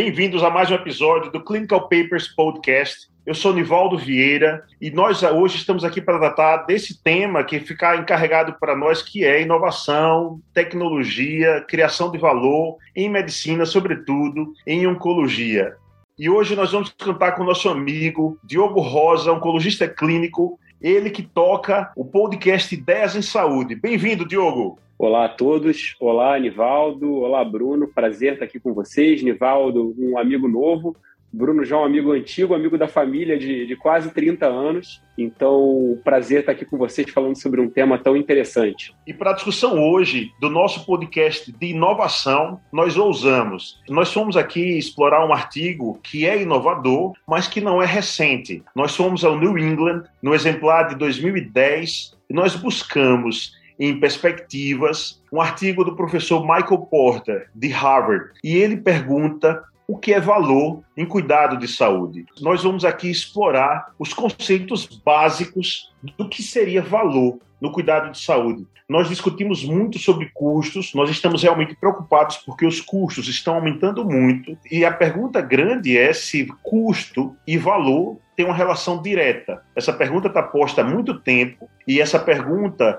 [0.00, 3.08] Bem-vindos a mais um episódio do Clinical Papers Podcast.
[3.26, 7.96] Eu sou Nivaldo Vieira e nós hoje estamos aqui para tratar desse tema que fica
[7.96, 15.74] encarregado para nós, que é inovação, tecnologia, criação de valor em medicina, sobretudo em oncologia.
[16.16, 21.24] E hoje nós vamos contar com o nosso amigo Diogo Rosa, oncologista clínico, ele que
[21.24, 23.74] toca o podcast Ideias em Saúde.
[23.74, 24.78] Bem-vindo, Diogo!
[24.98, 29.22] Olá a todos, olá Nivaldo, olá Bruno, prazer estar aqui com vocês.
[29.22, 30.96] Nivaldo, um amigo novo,
[31.32, 35.00] Bruno já é um amigo antigo, amigo da família de, de quase 30 anos.
[35.16, 38.92] Então, prazer estar aqui com vocês falando sobre um tema tão interessante.
[39.06, 43.80] E para a discussão hoje do nosso podcast de inovação, nós ousamos.
[43.88, 48.64] Nós fomos aqui explorar um artigo que é inovador, mas que não é recente.
[48.74, 55.40] Nós fomos ao New England, no exemplar de 2010, e nós buscamos em Perspectivas, um
[55.40, 61.06] artigo do professor Michael Porter, de Harvard, e ele pergunta o que é valor em
[61.06, 62.26] cuidado de saúde.
[62.40, 68.66] Nós vamos aqui explorar os conceitos básicos do que seria valor no cuidado de saúde.
[68.88, 74.56] Nós discutimos muito sobre custos, nós estamos realmente preocupados porque os custos estão aumentando muito
[74.70, 79.62] e a pergunta grande é se custo e valor têm uma relação direta.
[79.76, 82.98] Essa pergunta está posta há muito tempo e essa pergunta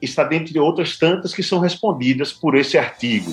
[0.00, 3.32] está dentro de outras tantas que são respondidas por esse artigo.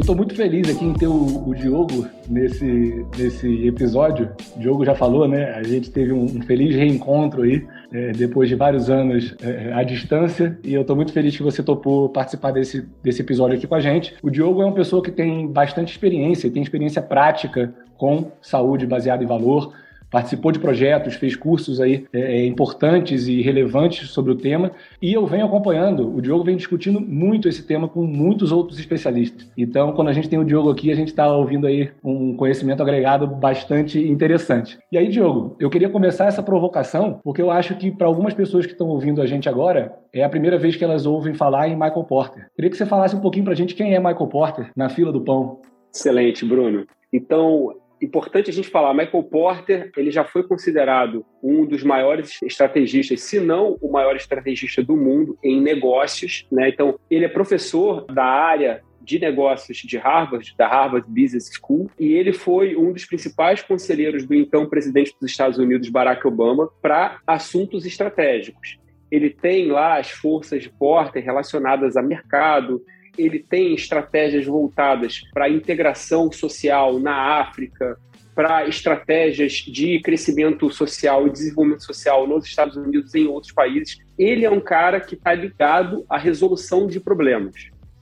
[0.00, 4.30] Estou muito feliz aqui em ter o, o, Diogo nesse, nesse episódio.
[4.56, 5.52] O Diogo já falou, né?
[5.52, 9.82] A gente teve um, um feliz reencontro aí, é, depois de vários anos é, à
[9.82, 13.74] distância, e eu estou muito feliz que você topou participar desse, desse episódio aqui com
[13.74, 14.14] a gente.
[14.22, 19.22] O Diogo é uma pessoa que tem bastante experiência, tem experiência prática com saúde baseada
[19.22, 19.72] em valor
[20.10, 25.12] participou de projetos, fez cursos aí é, é, importantes e relevantes sobre o tema, e
[25.12, 29.50] eu venho acompanhando, o Diogo vem discutindo muito esse tema com muitos outros especialistas.
[29.56, 32.82] Então, quando a gente tem o Diogo aqui, a gente está ouvindo aí um conhecimento
[32.82, 34.78] agregado bastante interessante.
[34.90, 38.66] E aí, Diogo, eu queria começar essa provocação, porque eu acho que para algumas pessoas
[38.66, 41.74] que estão ouvindo a gente agora, é a primeira vez que elas ouvem falar em
[41.74, 42.48] Michael Porter.
[42.54, 45.12] Queria que você falasse um pouquinho para a gente quem é Michael Porter na fila
[45.12, 45.60] do pão.
[45.92, 46.86] Excelente, Bruno.
[47.12, 53.20] Então, importante a gente falar, Michael Porter, ele já foi considerado um dos maiores estrategistas,
[53.20, 56.68] se não o maior estrategista do mundo em negócios, né?
[56.68, 62.12] Então, ele é professor da área de negócios de Harvard, da Harvard Business School, e
[62.12, 67.18] ele foi um dos principais conselheiros do então presidente dos Estados Unidos, Barack Obama, para
[67.26, 68.78] assuntos estratégicos.
[69.10, 72.80] Ele tem lá as forças de Porter relacionadas a mercado,
[73.16, 77.98] ele tem estratégias voltadas para a integração social na África,
[78.34, 83.98] para estratégias de crescimento social e desenvolvimento social nos Estados Unidos e em outros países.
[84.18, 87.54] Ele é um cara que está ligado à resolução de problemas.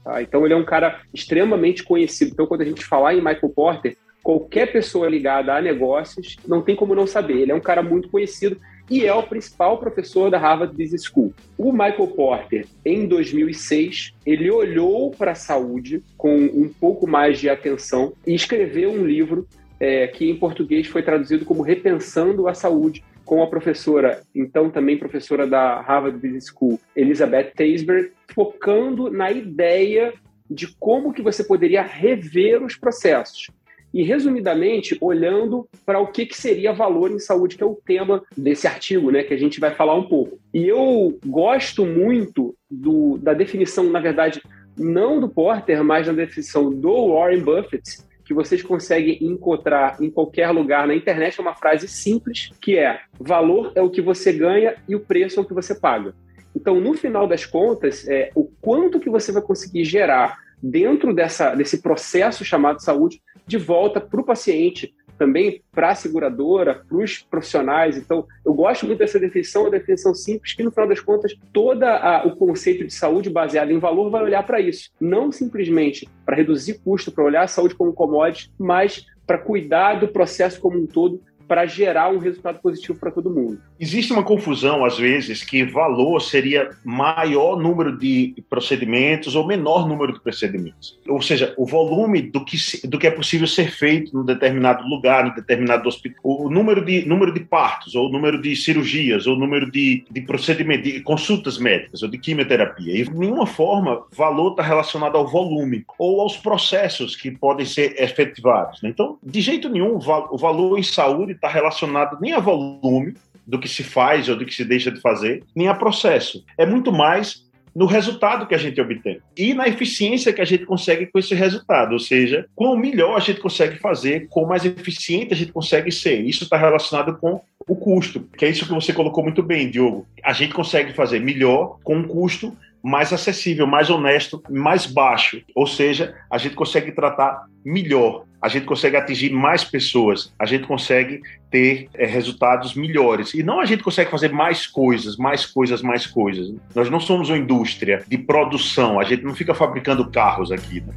[0.03, 0.21] Tá?
[0.21, 2.31] Então, ele é um cara extremamente conhecido.
[2.31, 6.75] Então, quando a gente falar em Michael Porter, qualquer pessoa ligada a negócios não tem
[6.75, 7.37] como não saber.
[7.37, 8.57] Ele é um cara muito conhecido
[8.89, 11.33] e é o principal professor da Harvard Business School.
[11.57, 17.49] O Michael Porter, em 2006, ele olhou para a saúde com um pouco mais de
[17.49, 19.47] atenção e escreveu um livro
[19.79, 24.97] é, que em português foi traduzido como Repensando a Saúde, com a professora, então também
[24.97, 30.11] professora da Harvard Business School, Elizabeth Teisberg, focando na ideia
[30.49, 33.47] de como que você poderia rever os processos
[33.93, 38.23] e, resumidamente, olhando para o que, que seria valor em saúde, que é o tema
[38.37, 40.39] desse artigo, né, que a gente vai falar um pouco.
[40.53, 44.41] E eu gosto muito do, da definição, na verdade,
[44.77, 50.51] não do Porter, mas da definição do Warren Buffett, que vocês conseguem encontrar em qualquer
[50.51, 54.75] lugar na internet, é uma frase simples, que é valor é o que você ganha
[54.87, 56.13] e o preço é o que você paga.
[56.55, 61.55] Então, no final das contas, é, o quanto que você vai conseguir gerar dentro dessa,
[61.55, 67.17] desse processo chamado saúde de volta para o paciente, também para a seguradora, para os
[67.17, 67.97] profissionais.
[67.97, 71.83] Então, eu gosto muito dessa definição, uma definição simples, que no final das contas, todo
[72.25, 74.91] o conceito de saúde baseado em valor vai olhar para isso.
[75.01, 80.07] Não simplesmente para reduzir custo, para olhar a saúde como commodity, mas para cuidar do
[80.07, 83.59] processo como um todo para gerar um resultado positivo para todo mundo.
[83.79, 90.13] Existe uma confusão, às vezes, que valor seria maior número de procedimentos ou menor número
[90.13, 90.99] de procedimentos.
[91.07, 92.55] Ou seja, o volume do que,
[92.87, 96.19] do que é possível ser feito num determinado lugar, num determinado hospital.
[96.23, 100.03] O número de, número de partos, ou o número de cirurgias, ou o número de,
[100.11, 102.95] de procedimentos, de consultas médicas, ou de quimioterapia.
[102.95, 107.95] E, de nenhuma forma, valor está relacionado ao volume ou aos processos que podem ser
[107.99, 108.83] efetivados.
[108.83, 108.89] Né?
[108.89, 113.15] Então, de jeito nenhum, o valor em saúde está relacionado nem a volume
[113.47, 116.45] do que se faz ou do que se deixa de fazer, nem a processo.
[116.57, 120.65] É muito mais no resultado que a gente obtém e na eficiência que a gente
[120.65, 125.33] consegue com esse resultado, ou seja, quão melhor a gente consegue fazer, quão mais eficiente
[125.33, 126.19] a gente consegue ser.
[126.21, 130.05] Isso está relacionado com o custo, que é isso que você colocou muito bem, Diogo.
[130.23, 135.41] A gente consegue fazer melhor com um custo mais acessível, mais honesto, mais baixo.
[135.53, 140.65] Ou seja, a gente consegue tratar melhor, a gente consegue atingir mais pessoas, a gente
[140.65, 141.21] consegue
[141.51, 143.33] ter é, resultados melhores.
[143.33, 146.53] E não a gente consegue fazer mais coisas, mais coisas, mais coisas.
[146.73, 150.81] Nós não somos uma indústria de produção, a gente não fica fabricando carros aqui.
[150.81, 150.93] Né?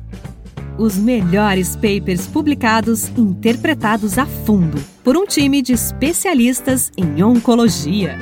[0.78, 8.18] Os melhores papers publicados, interpretados a fundo por um time de especialistas em oncologia.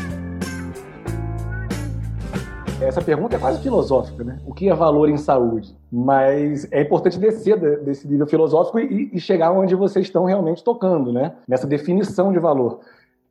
[2.90, 4.40] Essa pergunta é quase filosófica, né?
[4.44, 5.72] O que é valor em saúde?
[5.92, 11.12] Mas é importante descer desse nível filosófico e, e chegar onde vocês estão realmente tocando,
[11.12, 11.34] né?
[11.46, 12.80] Nessa definição de valor.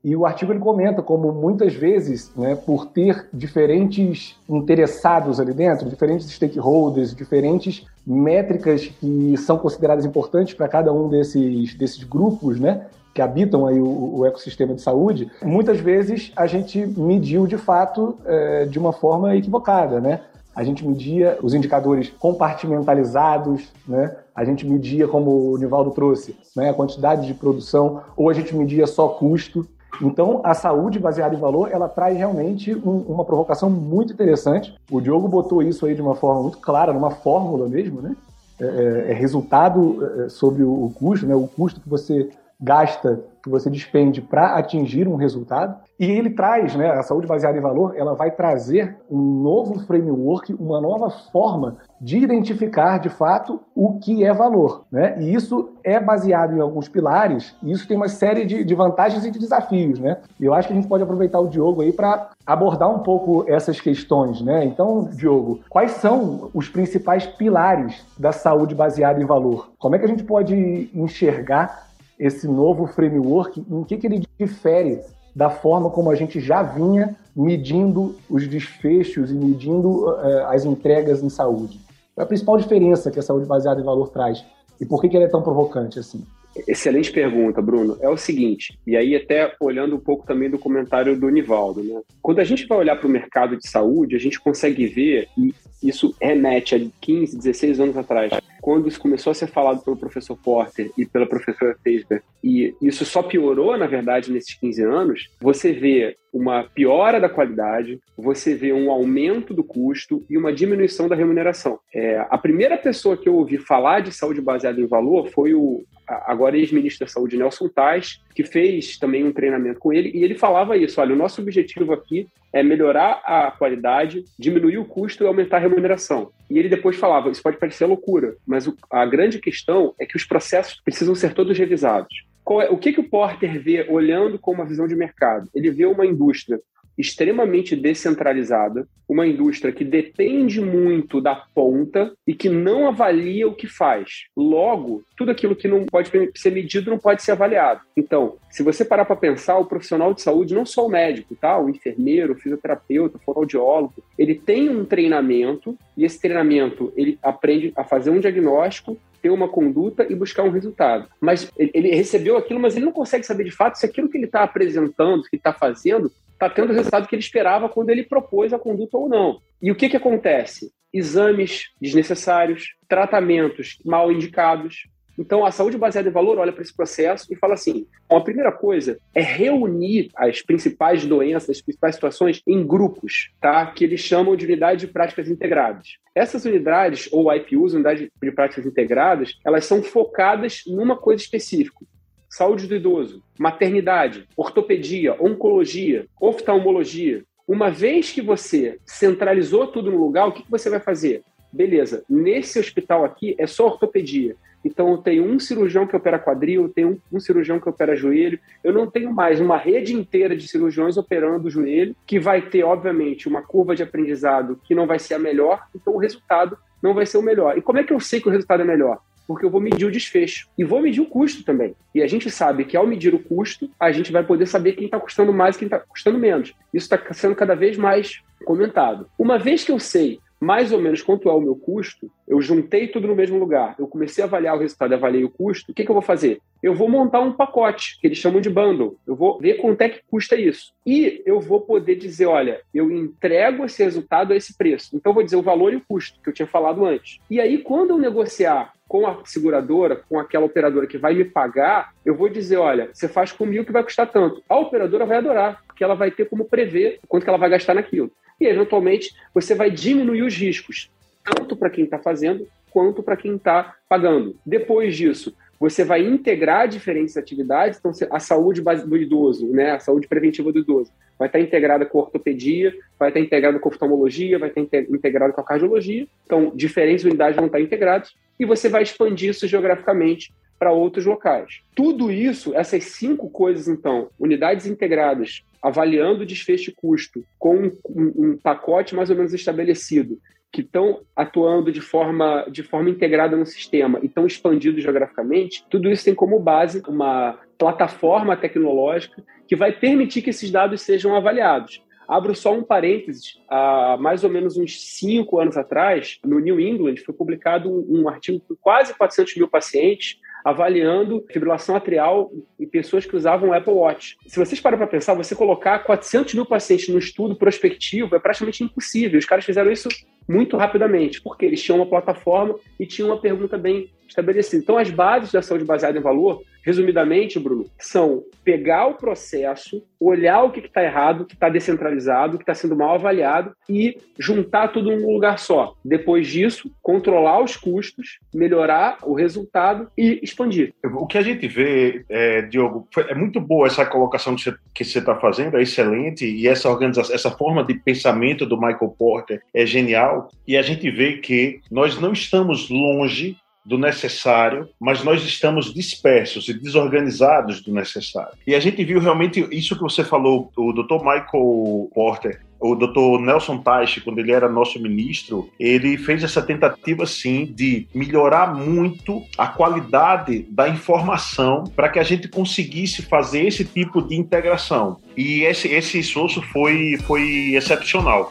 [0.01, 5.89] E o artigo ele comenta como muitas vezes, né, por ter diferentes interessados ali dentro,
[5.89, 12.85] diferentes stakeholders, diferentes métricas que são consideradas importantes para cada um desses, desses grupos, né,
[13.13, 18.17] que habitam aí o, o, ecossistema de saúde, muitas vezes a gente mediu de fato
[18.25, 20.21] é, de uma forma equivocada, né?
[20.55, 24.15] A gente media os indicadores compartimentalizados, né?
[24.35, 26.69] A gente media, como o Nivaldo trouxe, né?
[26.69, 29.65] a quantidade de produção, ou a gente media só custo.
[30.01, 34.75] Então, a saúde baseada em valor, ela traz realmente um, uma provocação muito interessante.
[34.89, 38.15] O Diogo botou isso aí de uma forma muito clara, numa fórmula mesmo, né?
[38.59, 41.35] É, é, é resultado é, sobre o custo, né?
[41.35, 42.29] O custo que você
[42.59, 45.77] gasta, que você despende para atingir um resultado.
[45.97, 50.53] E ele traz, né, a saúde baseada em valor, ela vai trazer um novo framework,
[50.53, 54.83] uma nova forma de identificar de fato o que é valor.
[54.91, 55.17] Né?
[55.21, 59.25] E isso é baseado em alguns pilares, e isso tem uma série de, de vantagens
[59.25, 59.99] e de desafios.
[59.99, 60.17] Né?
[60.39, 63.45] E eu acho que a gente pode aproveitar o Diogo aí para abordar um pouco
[63.47, 64.41] essas questões.
[64.41, 64.65] Né?
[64.65, 69.71] Então, Diogo, quais são os principais pilares da saúde baseada em valor?
[69.77, 71.88] Como é que a gente pode enxergar
[72.19, 74.99] esse novo framework, em que, que ele difere
[75.35, 81.23] da forma como a gente já vinha medindo os desfechos e medindo uh, as entregas
[81.23, 81.79] em saúde?
[82.17, 84.43] É a principal diferença que a saúde baseada em valor traz
[84.81, 86.23] e por que, que ele é tão provocante assim?
[86.67, 87.97] Excelente pergunta, Bruno.
[88.01, 92.01] É o seguinte, e aí até olhando um pouco também do comentário do Nivaldo, né?
[92.21, 95.53] Quando a gente vai olhar para o mercado de saúde, a gente consegue ver, e
[95.81, 98.33] isso remete a 15, 16 anos atrás,
[98.69, 103.03] quando isso começou a ser falado pelo professor Porter e pela professora Teisberg, e isso
[103.03, 108.71] só piorou, na verdade, nesses 15 anos, você vê uma piora da qualidade, você vê
[108.71, 111.79] um aumento do custo e uma diminuição da remuneração.
[111.91, 115.83] É, a primeira pessoa que eu ouvi falar de saúde baseada em valor foi o
[116.07, 120.33] agora ex-ministro da Saúde, Nelson Tais, que fez também um treinamento com ele, e ele
[120.33, 125.27] falava isso, olha, o nosso objetivo aqui é melhorar a qualidade, diminuir o custo e
[125.27, 126.31] aumentar a remuneração.
[126.49, 128.58] E ele depois falava, isso pode parecer loucura, mas
[128.89, 132.25] a grande questão é que os processos precisam ser todos revisados.
[132.61, 135.47] É, o que, que o Porter vê olhando com uma visão de mercado?
[135.53, 136.59] Ele vê uma indústria
[136.99, 143.67] extremamente descentralizada, uma indústria que depende muito da ponta e que não avalia o que
[143.67, 144.25] faz.
[144.35, 147.81] Logo, tudo aquilo que não pode ser medido não pode ser avaliado.
[147.95, 151.57] Então, se você parar para pensar, o profissional de saúde, não só o médico, tá?
[151.57, 157.71] O enfermeiro, o fisioterapeuta, o fonoaudiólogo, ele tem um treinamento e esse treinamento ele aprende
[157.75, 161.07] a fazer um diagnóstico ter uma conduta e buscar um resultado.
[161.19, 164.25] Mas ele recebeu aquilo, mas ele não consegue saber de fato se aquilo que ele
[164.25, 168.53] está apresentando, que está fazendo, está tendo o resultado que ele esperava quando ele propôs
[168.53, 169.41] a conduta ou não.
[169.61, 170.71] E o que, que acontece?
[170.91, 174.85] Exames desnecessários, tratamentos mal indicados,
[175.19, 178.23] então, a saúde baseada em valor olha para esse processo e fala assim: bom, a
[178.23, 183.65] primeira coisa é reunir as principais doenças, as principais situações em grupos, tá?
[183.65, 185.97] Que eles chamam de unidade de práticas integradas.
[186.15, 191.85] Essas unidades, ou IPUs, unidades de práticas integradas, elas são focadas numa coisa específica
[192.29, 197.23] saúde do idoso, maternidade, ortopedia, oncologia, oftalmologia.
[197.47, 201.23] Uma vez que você centralizou tudo no lugar, o que você vai fazer?
[201.51, 204.35] Beleza, nesse hospital aqui é só ortopedia.
[204.63, 207.95] Então eu tenho um cirurgião que opera quadril, eu tenho um, um cirurgião que opera
[207.95, 208.39] joelho.
[208.63, 212.63] Eu não tenho mais uma rede inteira de cirurgiões operando o joelho, que vai ter,
[212.63, 216.93] obviamente, uma curva de aprendizado que não vai ser a melhor, então o resultado não
[216.93, 217.57] vai ser o melhor.
[217.57, 218.99] E como é que eu sei que o resultado é melhor?
[219.29, 221.75] Porque eu vou medir o desfecho e vou medir o custo também.
[221.93, 224.85] E a gente sabe que ao medir o custo, a gente vai poder saber quem
[224.85, 226.55] está custando mais e quem está custando menos.
[226.73, 229.05] Isso está sendo cada vez mais comentado.
[229.19, 232.87] Uma vez que eu sei mais ou menos quanto é o meu custo, eu juntei
[232.87, 235.83] tudo no mesmo lugar, eu comecei a avaliar o resultado, avaliei o custo, o que,
[235.83, 236.39] que eu vou fazer?
[236.63, 238.97] Eu vou montar um pacote, que eles chamam de bundle.
[239.05, 240.73] Eu vou ver quanto é que custa isso.
[240.85, 244.95] E eu vou poder dizer, olha, eu entrego esse resultado a esse preço.
[244.95, 247.19] Então eu vou dizer o valor e o custo, que eu tinha falado antes.
[247.29, 251.93] E aí, quando eu negociar com a seguradora, com aquela operadora que vai me pagar,
[252.03, 254.43] eu vou dizer, olha, você faz comigo que vai custar tanto.
[254.49, 257.75] A operadora vai adorar, porque ela vai ter como prever quanto que ela vai gastar
[257.75, 260.89] naquilo e, eventualmente, você vai diminuir os riscos,
[261.23, 264.35] tanto para quem está fazendo quanto para quem está pagando.
[264.45, 270.07] Depois disso, você vai integrar diferentes atividades, então a saúde do idoso, né, a saúde
[270.07, 274.39] preventiva do idoso, vai estar integrada com a ortopedia, vai estar integrada com a oftalmologia,
[274.39, 278.83] vai estar integrada com a cardiologia, então diferentes unidades vão estar integradas, e você vai
[278.83, 281.61] expandir isso geograficamente para outros locais.
[281.75, 288.37] Tudo isso, essas cinco coisas, então, unidades integradas, avaliando o desfecho custo com um, um
[288.37, 290.19] pacote mais ou menos estabelecido,
[290.51, 295.91] que estão atuando de forma, de forma integrada no sistema e estão expandidos geograficamente, tudo
[295.91, 301.81] isso tem como base uma plataforma tecnológica que vai permitir que esses dados sejam avaliados.
[302.09, 303.39] Abro só um parênteses.
[303.47, 308.09] Há mais ou menos uns cinco anos atrás, no New England, foi publicado um, um
[308.09, 314.17] artigo com quase 400 mil pacientes avaliando fibrilação atrial em pessoas que usavam Apple Watch.
[314.25, 318.63] Se vocês param para pensar, você colocar 400 mil pacientes no estudo prospectivo é praticamente
[318.63, 319.19] impossível.
[319.19, 319.89] Os caras fizeram isso
[320.27, 324.61] muito rapidamente, porque eles tinham uma plataforma e tinham uma pergunta bem estabelecida.
[324.61, 330.43] Então, as bases da saúde baseada em valor, resumidamente, Bruno, são pegar o processo, olhar
[330.43, 334.95] o que está errado, que está descentralizado, que está sendo mal avaliado e juntar tudo
[334.95, 335.75] num lugar só.
[335.83, 340.73] Depois disso, controlar os custos, melhorar o resultado e expandir.
[340.83, 344.35] O que a gente vê, é, Diogo, é muito boa essa colocação
[344.73, 348.95] que você está fazendo, é excelente, e essa organização, essa forma de pensamento do Michael
[348.97, 353.37] Porter é genial, e a gente vê que nós não estamos longe
[353.69, 358.33] do necessário, mas nós estamos dispersos e desorganizados do necessário.
[358.45, 360.95] E a gente viu realmente isso que você falou, o Dr.
[360.95, 363.21] Michael Porter, o Dr.
[363.21, 369.21] Nelson Teich, quando ele era nosso ministro, ele fez essa tentativa sim de melhorar muito
[369.37, 374.97] a qualidade da informação para que a gente conseguisse fazer esse tipo de integração.
[375.15, 378.29] E esse, esse esforço foi, foi excepcional.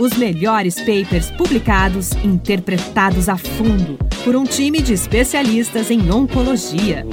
[0.00, 7.04] Os melhores papers publicados, interpretados a fundo por um time de especialistas em oncologia.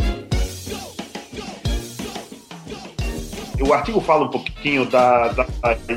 [3.66, 5.48] O artigo fala um pouquinho da, da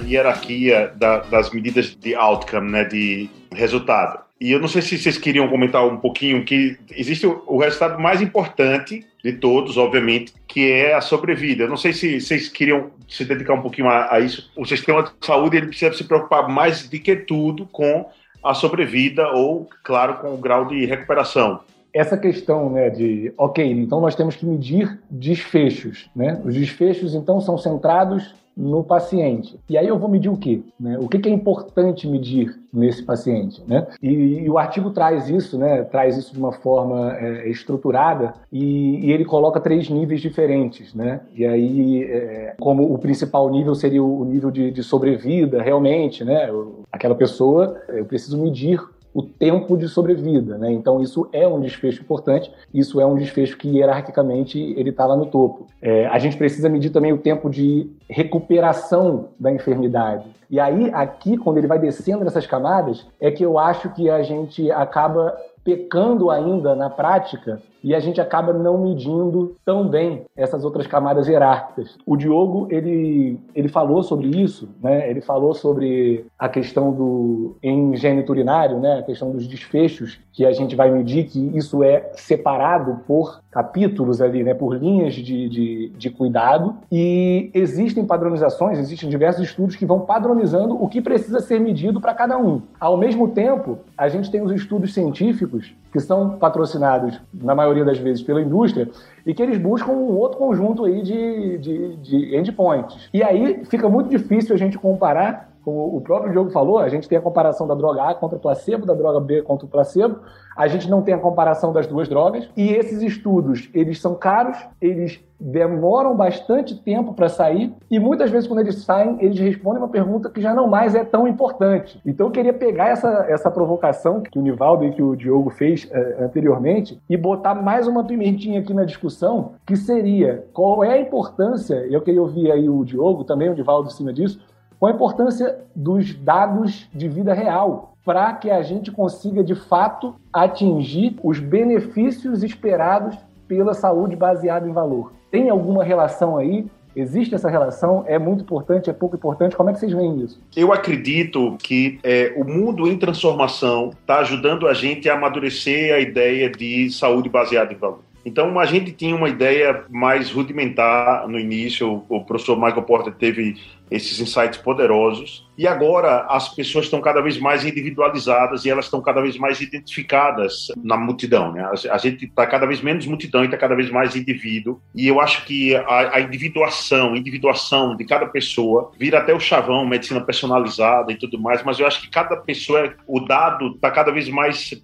[0.06, 4.20] hierarquia da, das medidas de outcome, né, de resultado.
[4.40, 8.22] E eu não sei se vocês queriam comentar um pouquinho que existe o resultado mais
[8.22, 11.64] importante de todos, obviamente, que é a sobrevida.
[11.64, 14.50] Eu não sei se vocês queriam se dedicar um pouquinho a, a isso.
[14.56, 18.08] O sistema de saúde ele precisa se preocupar mais do que tudo com
[18.42, 21.60] a sobrevida ou, claro, com o grau de recuperação
[21.99, 26.09] essa questão né, de, ok, então nós temos que medir desfechos.
[26.14, 26.40] Né?
[26.45, 29.59] Os desfechos, então, são centrados no paciente.
[29.69, 30.61] E aí eu vou medir o quê?
[30.78, 30.99] Né?
[30.99, 33.62] O que, que, é importante medir nesse paciente?
[33.67, 33.87] Né?
[34.02, 35.85] E, e, o artigo traz isso, né?
[35.85, 40.93] traz isso de uma forma é, estruturada e, e, ele coloca três níveis diferentes.
[40.93, 41.21] Né?
[41.37, 46.49] E aí, é, como o principal nível seria o nível de, de sobrevida, realmente, né?
[46.90, 48.81] aquela pessoa, eu preciso medir
[49.18, 50.70] o tempo de sobrevida, né?
[50.70, 55.16] Então isso é um desfecho importante, isso é um desfecho que hierarquicamente ele está lá
[55.16, 55.66] no topo.
[55.82, 60.25] É, a gente precisa medir também o tempo de recuperação da enfermidade.
[60.48, 64.22] E aí aqui quando ele vai descendo nessas camadas é que eu acho que a
[64.22, 70.64] gente acaba pecando ainda na prática e a gente acaba não medindo tão bem essas
[70.64, 71.97] outras camadas hierárquicas.
[72.04, 75.08] O Diogo, ele, ele falou sobre isso, né?
[75.11, 78.99] ele falou sobre a questão do em gênito urinário, né?
[78.99, 84.20] a questão dos desfechos, que a gente vai medir que isso é separado por capítulos
[84.20, 84.54] ali, né?
[84.54, 90.80] por linhas de, de, de cuidado, e existem padronizações, existem diversos estudos que vão padronizando
[90.80, 92.62] o que precisa ser medido para cada um.
[92.78, 97.98] Ao mesmo tempo, a gente tem os estudos científicos que são patrocinados, na maioria das
[97.98, 98.88] vezes, pela indústria,
[99.25, 103.08] e que eles buscam um outro conjunto aí de, de, de endpoints.
[103.12, 107.06] E aí fica muito difícil a gente comparar como o próprio Diogo falou, a gente
[107.06, 110.20] tem a comparação da droga A contra o placebo, da droga B contra o placebo,
[110.56, 114.56] a gente não tem a comparação das duas drogas, e esses estudos, eles são caros,
[114.80, 117.72] eles demoram bastante tempo para sair.
[117.88, 121.04] E muitas vezes quando eles saem, eles respondem uma pergunta que já não mais é
[121.04, 122.00] tão importante.
[122.04, 125.84] Então eu queria pegar essa, essa provocação que o Nivaldo e que o Diogo fez
[125.84, 131.00] uh, anteriormente e botar mais uma pimentinha aqui na discussão, que seria qual é a
[131.00, 134.40] importância, eu queria ouvir aí o Diogo, também o Nivaldo em cima disso,
[134.78, 140.14] qual a importância dos dados de vida real para que a gente consiga de fato
[140.32, 143.16] atingir os benefícios esperados
[143.47, 145.12] pela saúde baseada em valor.
[145.30, 146.66] Tem alguma relação aí?
[146.97, 148.04] Existe essa relação?
[148.06, 148.90] É muito importante?
[148.90, 149.54] É pouco importante?
[149.54, 150.40] Como é que vocês veem isso?
[150.56, 156.00] Eu acredito que é, o mundo em transformação está ajudando a gente a amadurecer a
[156.00, 158.07] ideia de saúde baseada em valor.
[158.25, 162.04] Então, a gente tinha uma ideia mais rudimentar no início.
[162.08, 163.56] O professor Michael Porter teve
[163.90, 165.46] esses insights poderosos.
[165.56, 169.60] E agora as pessoas estão cada vez mais individualizadas e elas estão cada vez mais
[169.60, 171.52] identificadas na multidão.
[171.52, 171.68] Né?
[171.90, 174.80] A gente está cada vez menos multidão e está cada vez mais indivíduo.
[174.94, 179.87] E eu acho que a, a individuação, individuação de cada pessoa vira até o chavão,
[179.87, 181.62] medicina personalizada e tudo mais.
[181.64, 184.80] Mas eu acho que cada pessoa, o dado está cada vez mais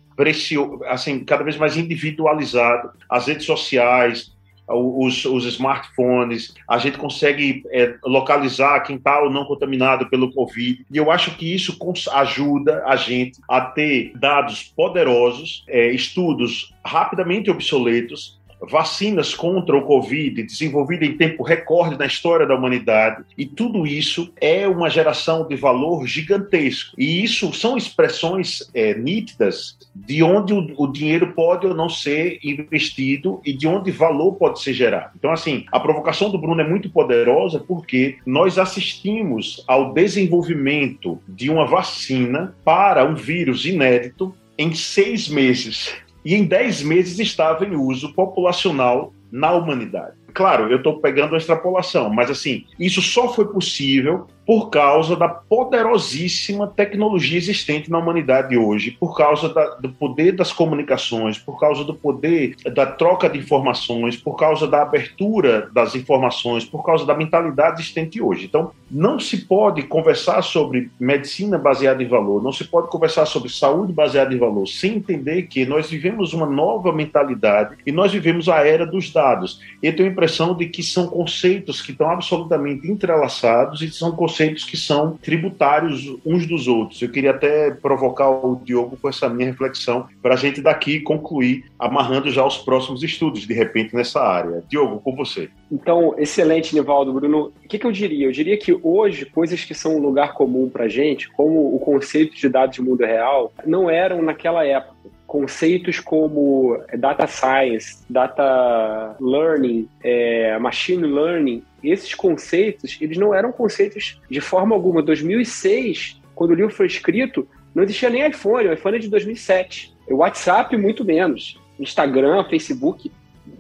[0.86, 2.90] assim, cada vez mais individualizado.
[3.08, 4.34] As redes sociais,
[4.66, 10.86] os, os, smartphones, a gente consegue é, localizar quem está ou não contaminado pelo Covid.
[10.90, 11.76] E eu acho que isso
[12.12, 18.40] ajuda a gente a ter dados poderosos, é, estudos rapidamente obsoletos
[18.70, 24.32] vacinas contra o Covid desenvolvidas em tempo recorde na história da humanidade, e tudo isso
[24.40, 26.94] é uma geração de valor gigantesco.
[26.98, 32.38] E isso são expressões é, nítidas de onde o, o, dinheiro pode ou não ser
[32.42, 35.12] investido e de onde valor pode ser gerado.
[35.16, 41.50] Então, assim, a provocação do Bruno é muito poderosa porque nós assistimos ao desenvolvimento de
[41.50, 45.92] uma vacina para um vírus inédito em seis meses
[46.24, 50.16] e em 10 meses estava em uso populacional na humanidade.
[50.32, 55.28] Claro, eu estou pegando a extrapolação, mas assim, isso só foi possível por causa da
[55.28, 61.82] poderosíssima tecnologia existente na humanidade hoje, por causa da, do poder das comunicações, por causa
[61.82, 67.14] do poder da troca de informações, por causa da abertura das informações, por causa da
[67.14, 68.44] mentalidade existente hoje.
[68.46, 73.48] Então, não se pode conversar sobre medicina baseada em valor, não se pode conversar sobre
[73.48, 78.48] saúde baseada em valor, sem entender que nós vivemos uma nova mentalidade e nós vivemos
[78.48, 79.60] a era dos dados.
[79.82, 84.33] Eu tenho a impressão de que são conceitos que estão absolutamente entrelaçados e são conceitos
[84.34, 87.00] conceitos que são tributários uns dos outros.
[87.00, 91.64] Eu queria até provocar o Diogo com essa minha reflexão para a gente daqui concluir,
[91.78, 94.64] amarrando já os próximos estudos, de repente, nessa área.
[94.68, 95.48] Diogo, com você.
[95.70, 97.52] Então, excelente, Nivaldo, Bruno.
[97.64, 98.26] O que, que eu diria?
[98.26, 102.34] Eu diria que hoje, coisas que são um lugar comum para gente, como o conceito
[102.34, 104.94] de dados de mundo real, não eram naquela época
[105.26, 114.20] conceitos como data science, data learning, é, machine learning, esses conceitos, eles não eram conceitos
[114.30, 115.02] de forma alguma.
[115.02, 119.94] 2006, quando o livro foi escrito, não existia nem iPhone, o iPhone é de 2007.
[120.08, 121.58] O WhatsApp, muito menos.
[121.78, 123.10] Instagram, Facebook,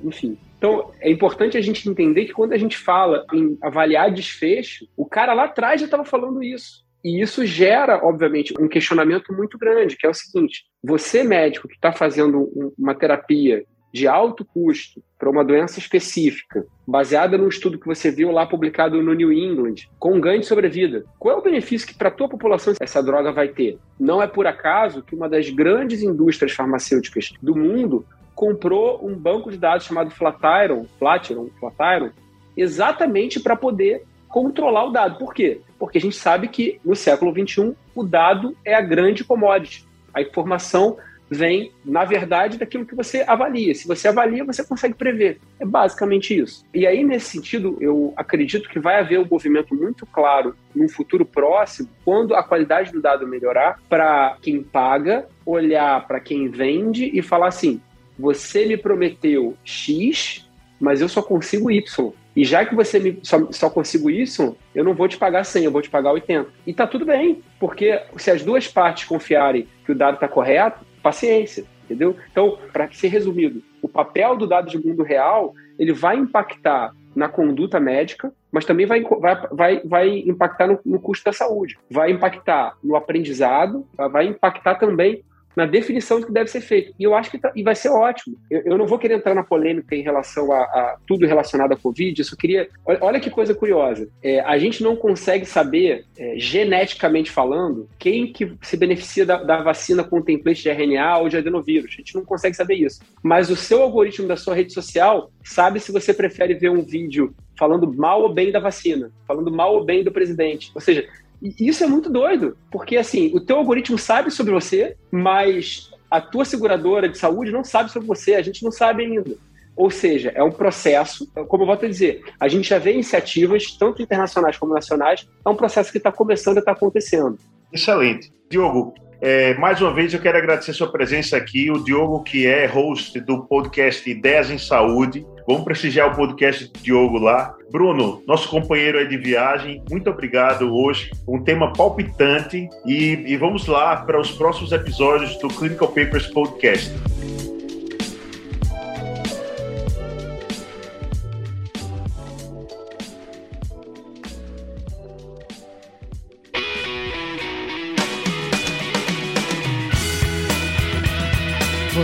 [0.04, 0.38] enfim.
[0.56, 5.04] Então, é importante a gente entender que quando a gente fala em avaliar desfecho, o
[5.04, 6.84] cara lá atrás já estava falando isso.
[7.04, 11.74] E isso gera, obviamente, um questionamento muito grande, que é o seguinte: você, médico, que
[11.74, 17.86] está fazendo uma terapia de alto custo para uma doença específica, baseada no estudo que
[17.86, 21.86] você viu lá publicado no New England, com ganho de sobrevida, qual é o benefício
[21.86, 23.78] que para a tua população essa droga vai ter?
[23.98, 28.04] Não é por acaso que uma das grandes indústrias farmacêuticas do mundo
[28.34, 32.10] comprou um banco de dados chamado Flatiron, Flatiron, Flatiron
[32.56, 35.18] exatamente para poder controlar o dado.
[35.18, 35.60] Por quê?
[35.78, 39.86] Porque a gente sabe que no século XXI o dado é a grande commodity.
[40.12, 40.96] A informação
[41.30, 43.74] vem, na verdade, daquilo que você avalia.
[43.74, 45.40] Se você avalia, você consegue prever.
[45.58, 46.64] É basicamente isso.
[46.72, 51.24] E aí, nesse sentido, eu acredito que vai haver um movimento muito claro num futuro
[51.24, 57.22] próximo, quando a qualidade do dado melhorar, para quem paga olhar para quem vende e
[57.22, 57.80] falar assim:
[58.18, 60.48] você me prometeu X,
[60.80, 62.12] mas eu só consigo Y.
[62.36, 65.64] E já que você me, só, só consigo isso, eu não vou te pagar 100,
[65.64, 66.48] eu vou te pagar 80.
[66.66, 70.84] E tá tudo bem, porque se as duas partes confiarem que o dado está correto,
[71.04, 72.16] paciência, entendeu?
[72.32, 77.28] Então, para ser resumido, o papel do dado de mundo real, ele vai impactar na
[77.28, 82.10] conduta médica, mas também vai, vai, vai, vai impactar no, no custo da saúde, vai
[82.10, 85.22] impactar no aprendizado, vai impactar também
[85.56, 86.92] na definição do que deve ser feito.
[86.98, 88.36] E eu acho que tá, e vai ser ótimo.
[88.50, 91.76] Eu, eu, não vou querer entrar na polêmica em relação a, a tudo relacionado à
[91.76, 92.20] Covid.
[92.20, 92.68] Eu só queria.
[92.84, 94.08] Olha, olha que coisa curiosa.
[94.22, 99.62] É, a gente não consegue saber, é, geneticamente falando, quem que se beneficia da, da
[99.62, 101.90] vacina com template de RNA ou de adenovírus.
[101.94, 103.00] A gente não consegue saber isso.
[103.22, 107.34] Mas o seu algoritmo da sua rede social sabe se você prefere ver um vídeo
[107.56, 110.70] falando mal ou bem da vacina, falando mal ou bem do presidente.
[110.74, 111.06] Ou seja,
[111.42, 116.44] isso é muito doido, porque assim, o teu algoritmo sabe sobre você, mas a tua
[116.44, 119.36] seguradora de saúde não sabe sobre você, a gente não sabe ainda.
[119.76, 123.72] Ou seja, é um processo, como eu volto a dizer, a gente já vê iniciativas,
[123.72, 127.36] tanto internacionais como nacionais, é um processo que está começando a estar tá acontecendo.
[127.72, 128.32] Excelente.
[128.48, 128.94] Diogo,
[129.26, 133.18] é, mais uma vez eu quero agradecer sua presença aqui, o Diogo, que é host
[133.20, 135.26] do podcast Ideias em Saúde.
[135.48, 137.54] Vamos prestigiar o podcast do Diogo lá.
[137.72, 141.10] Bruno, nosso companheiro aí de viagem, muito obrigado hoje.
[141.26, 146.92] Um tema palpitante e, e vamos lá para os próximos episódios do Clinical Papers Podcast.